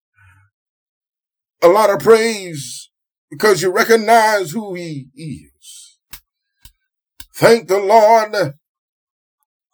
a 1.64 1.68
lot 1.68 1.90
of 1.90 2.00
praise 2.00 2.90
because 3.30 3.62
you 3.62 3.72
recognize 3.72 4.52
who 4.52 4.74
he 4.74 5.08
is. 5.16 5.98
Thank 7.36 7.68
the 7.68 7.80
Lord 7.80 8.54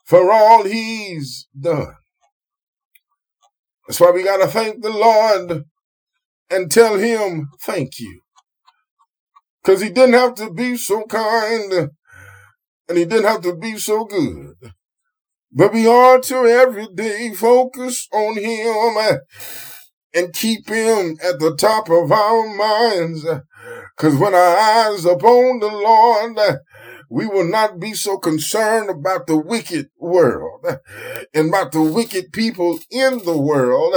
for 0.06 0.32
all 0.32 0.64
he's 0.64 1.48
done. 1.60 1.96
That's 3.88 4.00
why 4.00 4.12
we 4.12 4.24
got 4.24 4.38
to 4.38 4.48
thank 4.48 4.84
the 4.84 4.90
Lord 4.90 5.64
and 6.50 6.72
tell 6.72 6.98
him 6.98 7.50
thank 7.62 8.00
you. 8.00 8.22
Because 9.64 9.82
he 9.82 9.90
didn't 9.90 10.14
have 10.14 10.36
to 10.36 10.52
be 10.52 10.78
so 10.78 11.04
kind 11.06 11.90
and 12.88 12.98
he 12.98 13.06
didn't 13.06 13.26
have 13.26 13.42
to 13.42 13.56
be 13.56 13.78
so 13.78 14.06
good. 14.06 14.56
But 15.51 15.74
we 15.74 15.88
are 15.88 16.20
to 16.20 16.46
every 16.46 16.88
day 16.94 17.34
focus 17.34 18.08
on 18.12 18.38
him 18.38 19.20
and 20.13 20.34
keep 20.34 20.68
him 20.68 21.18
at 21.24 21.39
the 21.39 21.56
top 21.56 21.89
of 21.89 22.12
our 22.12 22.56
minds. 22.56 23.25
Cause 23.96 24.16
when 24.16 24.34
our 24.34 24.58
eyes 24.58 25.06
upon 25.06 25.60
the 25.60 25.68
Lord, 25.68 26.60
we 27.10 27.25
will 27.25 27.50
not 27.50 27.80
be 27.80 27.94
so 27.94 28.18
concerned 28.18 28.89
about 28.89 29.27
the 29.27 29.38
wicked 29.38 29.88
world 29.98 30.66
and 31.34 31.50
about 31.50 31.72
the 31.72 31.82
wicked 31.82 32.34
people 32.34 32.80
in 32.92 33.20
the 33.24 33.38
world 33.38 33.96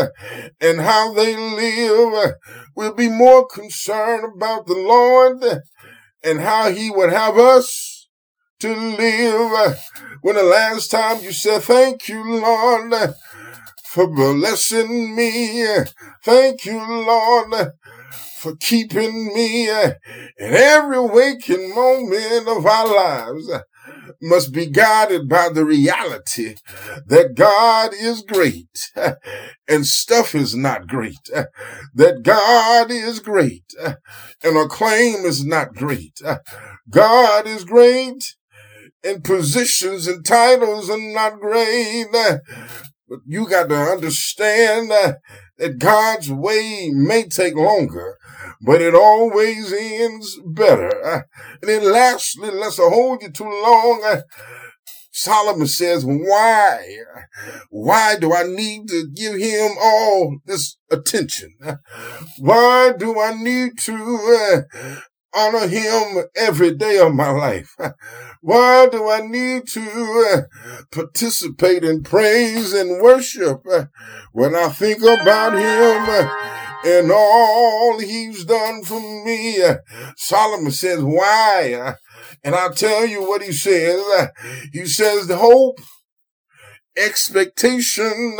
and 0.60 0.80
how 0.80 1.12
they 1.12 1.36
live. 1.36 2.34
We'll 2.76 2.94
be 2.94 3.08
more 3.08 3.46
concerned 3.46 4.32
about 4.36 4.66
the 4.66 4.74
Lord 4.74 5.42
and 6.22 6.40
how 6.40 6.70
he 6.70 6.90
would 6.90 7.10
have 7.10 7.36
us 7.38 7.99
to 8.60 8.74
live. 8.74 9.78
When 10.22 10.36
the 10.36 10.42
last 10.42 10.90
time 10.90 11.22
you 11.22 11.32
said, 11.32 11.62
thank 11.62 12.08
you, 12.08 12.22
Lord, 12.22 13.14
for 13.84 14.06
blessing 14.06 15.16
me. 15.16 15.64
Thank 16.22 16.64
you, 16.66 16.78
Lord, 16.78 17.72
for 18.38 18.56
keeping 18.56 19.34
me 19.34 19.68
in 19.70 19.94
every 20.38 21.00
waking 21.00 21.74
moment 21.74 22.48
of 22.48 22.64
our 22.66 22.94
lives 22.94 23.50
must 24.22 24.52
be 24.52 24.66
guided 24.66 25.28
by 25.28 25.48
the 25.48 25.64
reality 25.64 26.56
that 27.06 27.34
God 27.34 27.92
is 27.94 28.22
great 28.22 28.90
and 29.68 29.86
stuff 29.86 30.34
is 30.34 30.54
not 30.54 30.86
great. 30.86 31.30
That 31.94 32.22
God 32.22 32.90
is 32.90 33.20
great 33.20 33.72
and 34.42 34.56
a 34.56 34.68
claim 34.68 35.24
is 35.24 35.44
not 35.44 35.74
great. 35.74 36.20
God 36.88 37.46
is 37.46 37.64
great 37.64 38.34
and 39.02 39.24
positions 39.24 40.06
and 40.06 40.24
titles 40.24 40.90
are 40.90 40.98
not 40.98 41.40
great. 41.40 42.06
But 42.12 43.20
you 43.26 43.48
got 43.48 43.68
to 43.68 43.76
understand 43.76 44.90
that 44.90 45.78
God's 45.78 46.30
way 46.30 46.90
may 46.92 47.24
take 47.24 47.54
longer, 47.54 48.16
but 48.64 48.80
it 48.80 48.94
always 48.94 49.72
ends 49.72 50.38
better. 50.46 51.24
And 51.60 51.68
then 51.68 51.92
lastly, 51.92 52.48
unless 52.48 52.78
I 52.78 52.84
hold 52.84 53.22
you 53.22 53.30
too 53.30 53.44
long, 53.44 54.22
Solomon 55.12 55.66
says, 55.66 56.04
why? 56.06 56.86
Why 57.68 58.16
do 58.16 58.32
I 58.32 58.44
need 58.44 58.88
to 58.88 59.08
give 59.12 59.36
him 59.36 59.72
all 59.80 60.38
this 60.46 60.76
attention? 60.90 61.56
Why 62.38 62.92
do 62.96 63.20
I 63.20 63.34
need 63.34 63.72
to 63.80 64.64
honor 65.34 65.66
him 65.66 66.24
every 66.36 66.74
day 66.74 66.98
of 66.98 67.14
my 67.14 67.30
life? 67.30 67.76
Why 68.40 68.88
do 68.90 69.08
I 69.08 69.20
need 69.20 69.66
to 69.68 70.26
uh, 70.32 70.40
participate 70.90 71.84
in 71.84 72.02
praise 72.02 72.72
and 72.72 73.02
worship 73.02 73.62
uh, 73.70 73.86
when 74.32 74.54
I 74.54 74.68
think 74.68 75.02
about 75.02 75.52
him 75.52 76.08
uh, 76.08 76.86
and 76.86 77.12
all 77.12 77.98
he's 77.98 78.44
done 78.44 78.82
for 78.82 79.00
me? 79.00 79.62
Solomon 80.16 80.72
says, 80.72 81.02
why? 81.02 81.94
And 82.42 82.54
I'll 82.54 82.72
tell 82.72 83.06
you 83.06 83.22
what 83.26 83.42
he 83.42 83.52
says. 83.52 84.02
He 84.72 84.86
says, 84.86 85.26
the 85.26 85.36
hope, 85.36 85.80
expectation, 86.96 88.38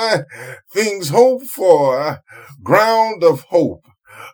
things 0.73 1.11
hoped 1.11 1.47
for, 1.47 2.21
ground 2.63 3.23
of 3.23 3.43
hope 3.51 3.85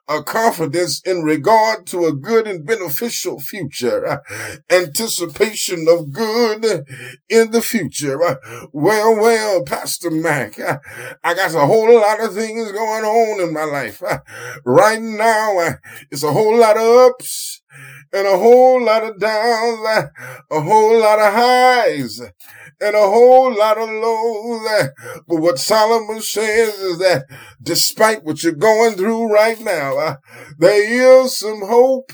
a 0.08 0.22
confidence 0.22 1.00
in 1.02 1.22
regard 1.22 1.86
to 1.86 2.06
a 2.06 2.12
good 2.12 2.46
and 2.46 2.64
beneficial 2.64 3.40
future, 3.40 4.20
anticipation 4.70 5.86
of 5.88 6.12
good 6.12 6.86
in 7.28 7.50
the 7.50 7.62
future. 7.62 8.18
Well, 8.72 9.16
well, 9.16 9.64
Pastor 9.64 10.10
Mac, 10.10 10.58
I 10.60 11.34
got 11.34 11.54
a 11.54 11.66
whole 11.66 11.94
lot 11.94 12.22
of 12.22 12.34
things 12.34 12.72
going 12.72 13.04
on 13.04 13.40
in 13.40 13.52
my 13.52 13.64
life. 13.64 14.02
Right 14.64 15.00
now, 15.00 15.78
it's 16.10 16.22
a 16.22 16.32
whole 16.32 16.58
lot 16.58 16.76
of 16.76 17.10
ups 17.10 17.62
and 18.12 18.26
a 18.26 18.36
whole 18.36 18.84
lot 18.84 19.04
of 19.04 19.18
downs, 19.18 20.10
a 20.50 20.60
whole 20.60 21.00
lot 21.00 21.18
of 21.18 21.32
highs 21.32 22.20
and 22.80 22.94
a 22.94 23.00
whole 23.00 23.56
lot 23.56 23.78
of 23.78 23.88
lows. 23.88 24.90
But 25.26 25.40
what 25.40 25.58
Solomon 25.58 26.20
says 26.20 26.74
is 26.78 26.98
that 26.98 27.26
despite 27.62 28.24
what 28.24 28.42
you're 28.42 28.52
going 28.52 28.94
through 28.94 29.32
right 29.32 29.60
now, 29.60 30.18
there 30.58 31.22
is 31.24 31.38
some 31.38 31.62
hope 31.66 32.12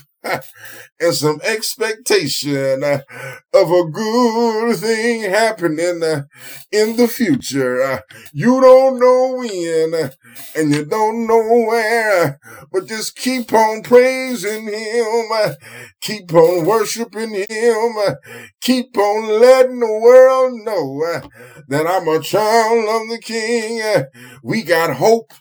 and 1.03 1.13
some 1.13 1.39
expectation 1.43 2.83
of 2.83 3.71
a 3.71 3.83
good 3.91 4.75
thing 4.77 5.21
happening 5.21 6.01
uh, 6.03 6.23
in 6.71 6.95
the 6.95 7.07
future. 7.07 7.81
Uh, 7.81 7.99
you 8.31 8.59
don't 8.59 8.99
know 8.99 9.35
when 9.37 9.93
uh, 9.93 10.09
and 10.55 10.73
you 10.73 10.85
don't 10.85 11.27
know 11.27 11.65
where, 11.67 12.23
uh, 12.23 12.31
but 12.71 12.87
just 12.87 13.15
keep 13.15 13.53
on 13.53 13.83
praising 13.83 14.67
Him, 14.67 15.29
uh, 15.33 15.53
keep 16.01 16.33
on 16.33 16.65
worshiping 16.65 17.33
Him, 17.33 17.95
uh, 17.97 18.15
keep 18.61 18.97
on 18.97 19.39
letting 19.39 19.79
the 19.79 19.99
world 20.01 20.53
know 20.63 21.21
that 21.67 21.87
I'm 21.87 22.07
a 22.07 22.19
child 22.19 23.03
of 23.03 23.09
the 23.09 23.19
King. 23.21 24.05
We 24.43 24.63
got 24.63 24.95
hope 24.95 25.31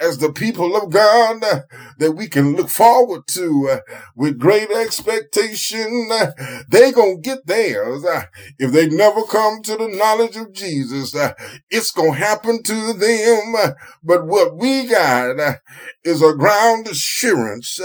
as 0.00 0.18
the 0.18 0.32
people 0.32 0.76
of 0.76 0.90
God 0.90 1.40
that 1.98 2.12
we 2.12 2.28
can 2.28 2.56
look 2.56 2.68
forward 2.68 3.26
to 3.28 3.80
with 4.16 4.38
great 4.38 4.70
expectation. 4.78 6.08
They 6.68 6.92
gonna 6.92 7.18
get 7.18 7.46
theirs 7.46 8.04
if 8.58 8.72
they 8.72 8.88
never 8.88 9.22
come 9.24 9.62
to 9.62 9.76
the 9.76 9.88
knowledge 9.88 10.36
of 10.36 10.52
Jesus. 10.52 11.14
It's 11.70 11.92
gonna 11.92 12.12
happen 12.14 12.62
to 12.62 12.92
them. 12.94 13.74
But 14.02 14.26
what 14.26 14.56
we 14.56 14.86
got 14.86 15.36
is 16.04 16.22
a 16.22 16.34
ground 16.34 16.88
assurance 16.88 17.80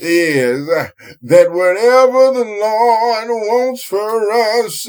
is 0.00 0.66
that 1.22 1.52
whatever 1.52 2.32
the 2.32 2.44
Lord 2.44 3.28
wants 3.28 3.84
for 3.84 4.32
us 4.32 4.88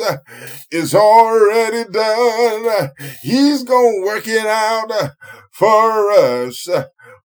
is 0.71 0.95
already 0.95 1.89
done. 1.91 2.91
He's 3.21 3.63
gonna 3.63 4.01
work 4.01 4.27
it 4.27 4.45
out 4.45 5.13
for 5.51 6.11
us. 6.11 6.67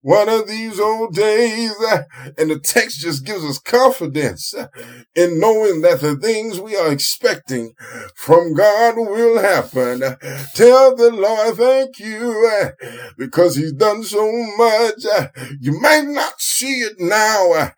One 0.04 0.28
of 0.28 0.46
these 0.46 0.78
old 0.78 1.14
days, 1.14 1.72
and 2.36 2.50
the 2.50 2.60
text 2.62 3.00
just 3.00 3.24
gives 3.24 3.42
us 3.42 3.58
confidence 3.58 4.54
in 5.14 5.40
knowing 5.40 5.80
that 5.80 6.02
the 6.02 6.14
things 6.14 6.60
we 6.60 6.76
are 6.76 6.92
expecting 6.92 7.72
from 8.14 8.52
God 8.52 8.96
will 8.98 9.40
happen. 9.40 10.00
Tell 10.54 10.94
the 10.94 11.10
Lord 11.10 11.56
thank 11.56 11.98
you 11.98 12.70
because 13.16 13.56
He's 13.56 13.72
done 13.72 14.02
so 14.02 14.30
much. 14.58 15.06
You 15.58 15.80
might 15.80 16.04
not 16.04 16.38
see 16.38 16.80
it 16.80 16.96
now, 16.98 17.70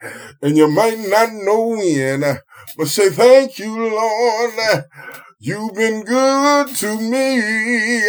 and 0.42 0.56
you 0.56 0.68
might 0.68 0.98
not 0.98 1.32
know 1.32 1.76
when, 1.78 2.24
but 2.76 2.88
say 2.88 3.08
thank 3.08 3.60
you, 3.60 3.88
Lord. 3.88 4.84
You've 5.38 5.74
been 5.74 6.02
good 6.02 6.68
to 6.76 6.98
me. 6.98 8.00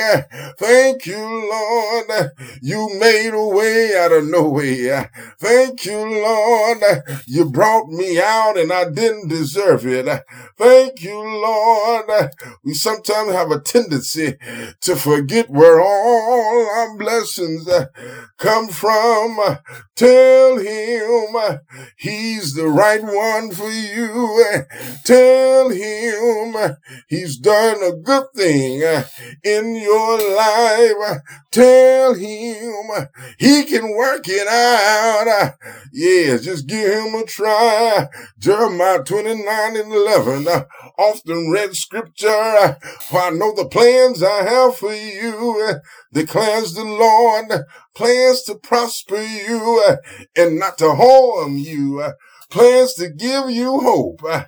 Thank 0.58 1.06
you, 1.06 1.18
Lord. 1.18 2.32
You 2.62 2.90
made 2.98 3.32
a 3.34 3.46
way 3.46 3.98
out 3.98 4.14
of 4.14 4.26
no 4.30 4.48
way. 4.48 5.06
Thank 5.38 5.86
you, 5.86 5.98
Lord. 5.98 6.78
You 7.28 7.50
brought 7.50 7.90
me 7.90 8.18
out 8.22 8.58
and 8.58 8.72
I 8.72 8.90
didn't 8.90 9.28
deserve 9.28 9.86
it. 9.86 10.08
Thank 10.58 11.04
you, 11.04 11.20
Lord. 11.20 12.32
We 12.64 12.74
sometimes 12.74 13.34
have 13.34 13.52
a 13.52 13.60
tendency 13.60 14.36
to 14.80 14.96
forget 14.96 15.50
where 15.50 15.82
all 15.82 16.70
our 16.78 16.98
blessings 16.98 17.68
come 18.38 18.70
from. 18.70 19.38
Tell 19.96 20.58
him 20.60 21.60
he's 21.98 22.54
the 22.54 22.70
right 22.70 23.04
one 23.04 23.52
for 23.52 23.70
you. 23.70 24.64
Tell 25.04 25.70
him 25.70 26.78
he's 27.18 27.38
done 27.38 27.84
a 27.84 27.96
good 27.96 28.26
thing 28.36 28.84
uh, 28.84 29.04
in 29.44 29.76
your 29.76 30.18
life. 30.36 31.22
Tell 31.52 32.14
him 32.14 33.08
he 33.40 33.64
can 33.66 33.96
work 33.96 34.26
it 34.28 34.48
out. 34.48 35.54
Yeah, 35.92 36.38
just 36.38 36.68
give 36.68 36.92
him 36.92 37.16
a 37.16 37.26
try. 37.26 38.08
Jeremiah 38.38 39.04
29 39.04 39.78
and 39.78 39.92
11. 39.92 40.48
Uh, 40.48 40.64
often 40.98 41.50
read 41.50 41.76
scripture. 41.76 42.78
For 43.10 43.22
I 43.22 43.30
know 43.32 43.54
the 43.56 43.68
plans 43.70 44.22
I 44.22 44.44
have 44.44 44.78
for 44.78 44.94
you, 44.94 45.66
uh, 45.68 45.80
declares 46.14 46.74
the 46.74 46.84
Lord. 46.84 47.66
Plans 47.98 48.44
to 48.44 48.56
prosper 48.56 49.22
you 49.22 49.84
and 50.38 50.60
not 50.60 50.78
to 50.78 50.94
harm 50.94 51.58
you 51.58 52.14
plans 52.50 52.94
to 52.96 53.10
give 53.10 53.50
you 53.50 53.80
hope 53.80 54.24
uh, 54.24 54.46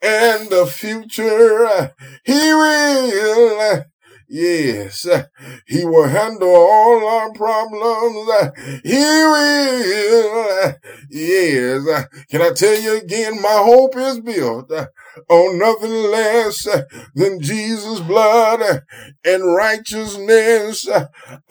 and 0.00 0.52
a 0.52 0.66
future. 0.66 1.66
uh, 1.66 1.88
He 2.24 2.32
will. 2.32 3.84
Yes, 4.34 5.06
he 5.66 5.84
will 5.84 6.08
handle 6.08 6.56
all 6.56 7.06
our 7.06 7.34
problems. 7.34 8.30
He 8.82 8.96
will. 8.96 10.74
Yes. 11.10 12.06
Can 12.30 12.40
I 12.40 12.52
tell 12.54 12.80
you 12.80 12.96
again? 12.96 13.42
My 13.42 13.60
hope 13.62 13.94
is 13.94 14.20
built 14.20 14.72
on 15.28 15.58
nothing 15.58 16.10
less 16.10 16.66
than 17.14 17.42
Jesus' 17.42 18.00
blood 18.00 18.80
and 19.22 19.54
righteousness. 19.54 20.88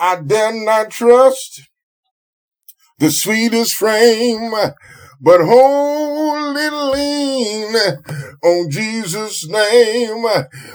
I 0.00 0.16
dare 0.16 0.52
not 0.52 0.90
trust 0.90 1.62
the 2.98 3.12
sweetest 3.12 3.74
frame, 3.76 4.50
but 5.22 5.40
wholly 5.40 6.68
lean 6.68 7.76
on 8.42 8.68
Jesus' 8.70 9.46
name. 9.46 10.24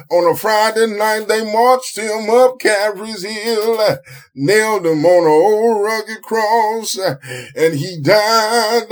On 0.10 0.32
a 0.32 0.36
Friday 0.36 0.88
night, 0.88 1.28
they 1.28 1.44
marched 1.44 1.98
him 1.98 2.30
up 2.30 2.58
Calvary's 2.60 3.24
Hill, 3.24 3.98
nailed 4.34 4.86
him 4.86 5.06
on 5.06 5.24
an 5.24 5.30
old 5.30 5.84
rugged 5.84 6.22
cross, 6.22 6.98
and 6.98 7.74
he 7.76 8.00
died. 8.02 8.88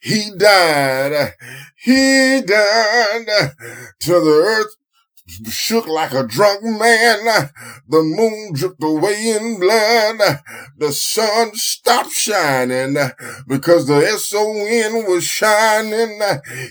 He 0.00 0.32
died. 0.36 1.34
He 1.76 2.42
died 2.44 3.26
till 4.00 4.24
the 4.24 4.42
earth 4.44 4.76
shook 5.50 5.86
like 5.86 6.12
a 6.12 6.26
drunk 6.26 6.62
man. 6.62 7.50
The 7.88 8.02
moon 8.02 8.52
dripped 8.54 8.82
away 8.82 9.30
in 9.30 9.60
blood. 9.60 10.40
The 10.76 10.92
sun 10.92 11.54
stopped 11.54 12.12
shining 12.12 12.96
because 13.46 13.86
the 13.86 13.96
S-O-N 13.96 15.06
was 15.06 15.24
shining. 15.24 16.20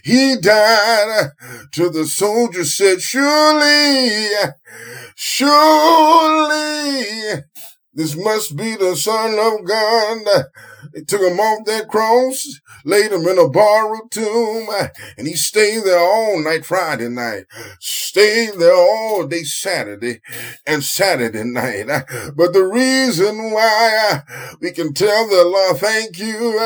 He 0.04 0.36
died 0.42 1.32
till 1.72 1.92
the 1.92 2.06
soldier 2.06 2.64
said, 2.64 3.02
surely, 3.02 4.20
surely 5.16 5.80
This 7.94 8.16
must 8.16 8.56
be 8.56 8.76
the 8.76 8.96
Son 8.96 9.38
of 9.40 9.66
God. 9.66 10.46
They 10.94 11.02
took 11.02 11.22
him 11.22 11.40
off 11.40 11.66
that 11.66 11.88
cross, 11.88 12.60
laid 12.84 13.12
him 13.12 13.28
in 13.28 13.38
a 13.38 13.50
borrowed 13.50 14.12
tomb, 14.12 14.68
and 15.18 15.28
he 15.28 15.36
stayed 15.36 15.84
there 15.84 16.00
all 16.00 16.44
night 16.44 16.66
Friday 16.66 17.10
night, 17.10 17.46
stayed 17.80 18.54
there 18.56 18.76
all 18.76 19.28
day 19.28 19.44
Saturday 19.44 20.22
and 20.66 20.84
Saturday 20.84 21.44
night. 21.44 21.88
But 22.36 22.54
the 22.54 22.64
reason 22.64 23.52
why 23.52 24.24
we 24.62 24.72
can 24.72 24.94
tell 24.94 25.28
the 25.28 25.46
Lord 25.46 25.78
thank 25.78 26.18
you, 26.20 26.60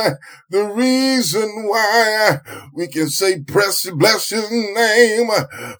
the 0.49 0.65
reason 0.65 1.67
why 1.67 2.39
we 2.73 2.87
can 2.87 3.09
say 3.09 3.39
bless, 3.39 3.89
bless 3.89 4.29
his 4.29 4.49
name 4.51 5.29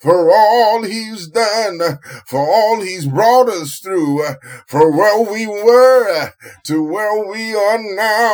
for 0.02 0.32
all 0.32 0.84
he's 0.84 1.28
done, 1.28 2.00
for 2.26 2.40
all 2.40 2.82
he's 2.82 3.06
brought 3.06 3.50
us 3.50 3.80
through, 3.80 4.24
for 4.68 4.92
where 4.92 5.22
we 5.32 5.48
were 5.48 6.32
to 6.64 6.84
where 6.84 7.26
we 7.26 7.56
are 7.56 7.80
now. 7.80 8.33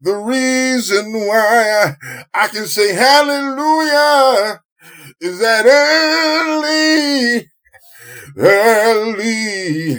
The 0.00 0.14
reason 0.14 1.12
why 1.12 1.96
I 2.34 2.48
can 2.48 2.66
say 2.66 2.94
hallelujah 2.94 4.60
is 5.20 5.38
that 5.38 5.66
early, 5.66 7.48
early, 8.36 9.98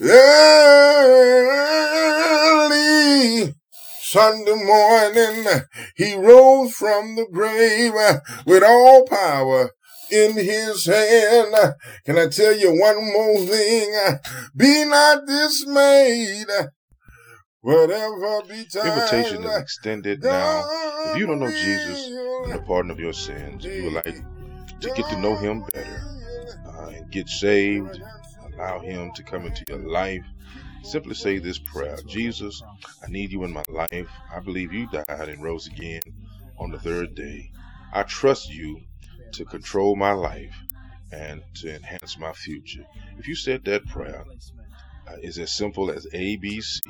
early 0.00 0.74
Sunday 4.00 4.54
morning, 4.64 5.44
he 5.96 6.14
rose 6.14 6.72
from 6.74 7.16
the 7.16 7.26
grave 7.32 7.94
with 8.46 8.62
all 8.62 9.04
power 9.06 9.70
in 10.10 10.34
his 10.34 10.86
hand. 10.86 11.74
Can 12.04 12.18
I 12.18 12.28
tell 12.28 12.56
you 12.56 12.78
one 12.78 13.12
more 13.12 13.38
thing? 13.40 13.92
Be 14.56 14.84
not 14.84 15.26
dismayed. 15.26 16.46
Whatever 17.64 18.42
betide. 18.42 18.86
Invitation 18.86 19.42
is 19.42 19.56
extended 19.56 20.22
now. 20.22 20.68
If 21.06 21.16
you 21.16 21.24
don't 21.24 21.38
know 21.38 21.50
Jesus 21.50 22.08
and 22.08 22.52
the 22.52 22.62
pardon 22.66 22.90
of 22.90 23.00
your 23.00 23.14
sins, 23.14 23.64
if 23.64 23.74
you 23.74 23.84
would 23.84 23.94
like 23.94 24.04
to 24.80 24.90
get 24.94 25.08
to 25.08 25.18
know 25.18 25.34
him 25.34 25.64
better 25.72 26.02
uh, 26.66 26.88
and 26.88 27.10
get 27.10 27.26
saved, 27.26 28.02
allow 28.52 28.80
him 28.80 29.12
to 29.14 29.22
come 29.22 29.46
into 29.46 29.64
your 29.66 29.78
life, 29.78 30.26
simply 30.82 31.14
say 31.14 31.38
this 31.38 31.58
prayer 31.58 31.96
Jesus, 32.06 32.62
I 33.02 33.10
need 33.10 33.32
you 33.32 33.44
in 33.44 33.52
my 33.54 33.64
life. 33.68 34.10
I 34.30 34.40
believe 34.40 34.74
you 34.74 34.86
died 34.86 35.30
and 35.30 35.42
rose 35.42 35.66
again 35.66 36.02
on 36.58 36.70
the 36.70 36.78
third 36.78 37.14
day. 37.14 37.50
I 37.94 38.02
trust 38.02 38.52
you 38.52 38.78
to 39.32 39.46
control 39.46 39.96
my 39.96 40.12
life 40.12 40.54
and 41.12 41.42
to 41.62 41.74
enhance 41.74 42.18
my 42.18 42.34
future. 42.34 42.84
If 43.18 43.26
you 43.26 43.34
said 43.34 43.64
that 43.64 43.86
prayer, 43.86 44.26
uh, 45.08 45.16
it's 45.22 45.38
as 45.38 45.50
simple 45.50 45.90
as 45.90 46.06
ABC 46.12 46.80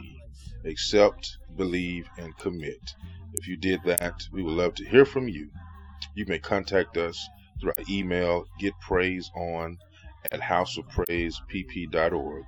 accept, 0.64 1.38
believe, 1.56 2.08
and 2.18 2.36
commit. 2.38 2.94
If 3.34 3.48
you 3.48 3.56
did 3.56 3.82
that, 3.84 4.22
we 4.32 4.42
would 4.42 4.54
love 4.54 4.74
to 4.76 4.84
hear 4.84 5.04
from 5.04 5.28
you. 5.28 5.50
You 6.14 6.24
may 6.26 6.38
contact 6.38 6.96
us 6.96 7.28
through 7.60 7.72
our 7.76 7.84
email, 7.90 8.46
getpraiseon 8.60 9.76
at 10.30 10.40
houseofpraisepp.org, 10.40 12.44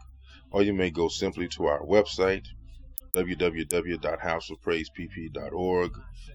or 0.51 0.63
you 0.63 0.73
may 0.73 0.91
go 0.91 1.09
simply 1.09 1.49
to 1.49 1.67
our 1.67 1.83
website, 1.83 2.47
www.houseofpraisepp.org, 3.13 5.93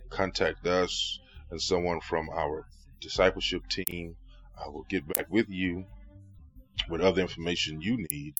contact 0.10 0.68
us, 0.68 1.20
and 1.50 1.62
someone 1.62 2.02
from 2.02 2.30
our 2.30 2.68
discipleship 3.00 3.68
team 3.68 4.16
will 4.68 4.86
get 4.90 5.08
back 5.08 5.28
with 5.30 5.50
you 5.50 5.86
with 6.90 7.02
other 7.02 7.22
information 7.22 7.82
you 7.82 7.98
need 8.12 8.34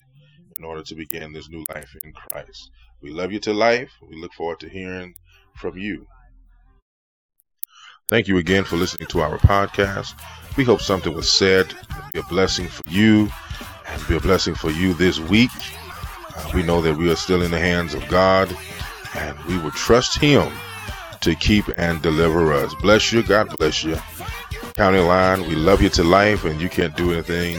in 0.58 0.64
order 0.64 0.82
to 0.82 0.94
begin 0.94 1.32
this 1.32 1.48
new 1.48 1.64
life 1.74 1.96
in 2.04 2.12
Christ. 2.12 2.70
We 3.02 3.10
love 3.10 3.32
you 3.32 3.40
to 3.40 3.52
life. 3.52 3.90
We 4.08 4.16
look 4.16 4.32
forward 4.32 4.60
to 4.60 4.68
hearing 4.68 5.14
from 5.56 5.76
you. 5.76 6.06
Thank 8.08 8.28
you 8.28 8.38
again 8.38 8.64
for 8.64 8.76
listening 8.76 9.08
to 9.08 9.20
our 9.20 9.38
podcast. 9.38 10.14
We 10.56 10.64
hope 10.64 10.80
something 10.80 11.12
was 11.12 11.32
said 11.32 11.74
be 12.12 12.20
a 12.20 12.22
blessing 12.24 12.68
for 12.68 12.88
you 12.88 13.28
and 13.88 14.06
be 14.06 14.16
a 14.16 14.20
blessing 14.20 14.54
for 14.54 14.70
you 14.70 14.94
this 14.94 15.18
week. 15.18 15.50
Uh, 16.36 16.50
we 16.54 16.62
know 16.62 16.80
that 16.82 16.96
we 16.96 17.10
are 17.10 17.16
still 17.16 17.42
in 17.42 17.50
the 17.50 17.58
hands 17.58 17.94
of 17.94 18.06
God 18.08 18.54
and 19.16 19.38
we 19.44 19.58
will 19.58 19.70
trust 19.72 20.18
Him 20.18 20.52
to 21.22 21.34
keep 21.34 21.64
and 21.76 22.02
deliver 22.02 22.52
us. 22.52 22.74
Bless 22.82 23.12
you. 23.12 23.22
God 23.22 23.56
bless 23.56 23.82
you. 23.82 23.96
County 24.74 25.00
Line, 25.00 25.40
we 25.42 25.54
love 25.54 25.82
you 25.82 25.88
to 25.90 26.04
life 26.04 26.44
and 26.44 26.60
you 26.60 26.68
can't 26.68 26.96
do 26.96 27.12
anything 27.12 27.58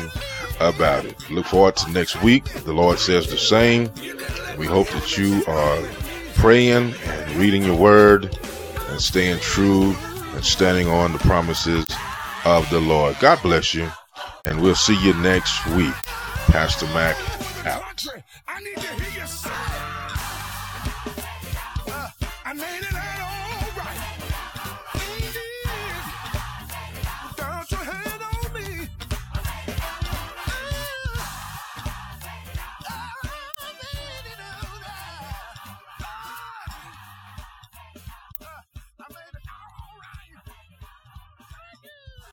about 0.60 1.06
it. 1.06 1.30
Look 1.30 1.46
forward 1.46 1.76
to 1.78 1.92
next 1.92 2.22
week. 2.22 2.46
The 2.46 2.74
Lord 2.74 3.00
says 3.00 3.30
the 3.30 3.38
same. 3.38 3.90
We 4.58 4.66
hope 4.66 4.88
that 4.90 5.18
you 5.18 5.44
are 5.48 5.82
praying 6.36 6.94
and 7.06 7.32
reading 7.36 7.64
your 7.64 7.78
word 7.78 8.38
and 8.90 9.02
staying 9.02 9.40
true 9.40 9.96
and 10.34 10.44
standing 10.44 10.88
on 10.88 11.14
the 11.14 11.20
promises 11.20 11.86
of 12.46 12.70
the 12.70 12.80
Lord. 12.80 13.18
God 13.20 13.42
bless 13.42 13.74
you. 13.74 13.90
And 14.46 14.62
we'll 14.62 14.76
see 14.76 15.02
you 15.02 15.14
next 15.16 15.66
week. 15.68 15.94
Pastor 16.48 16.86
Mac 16.88 17.18
out. 17.66 18.06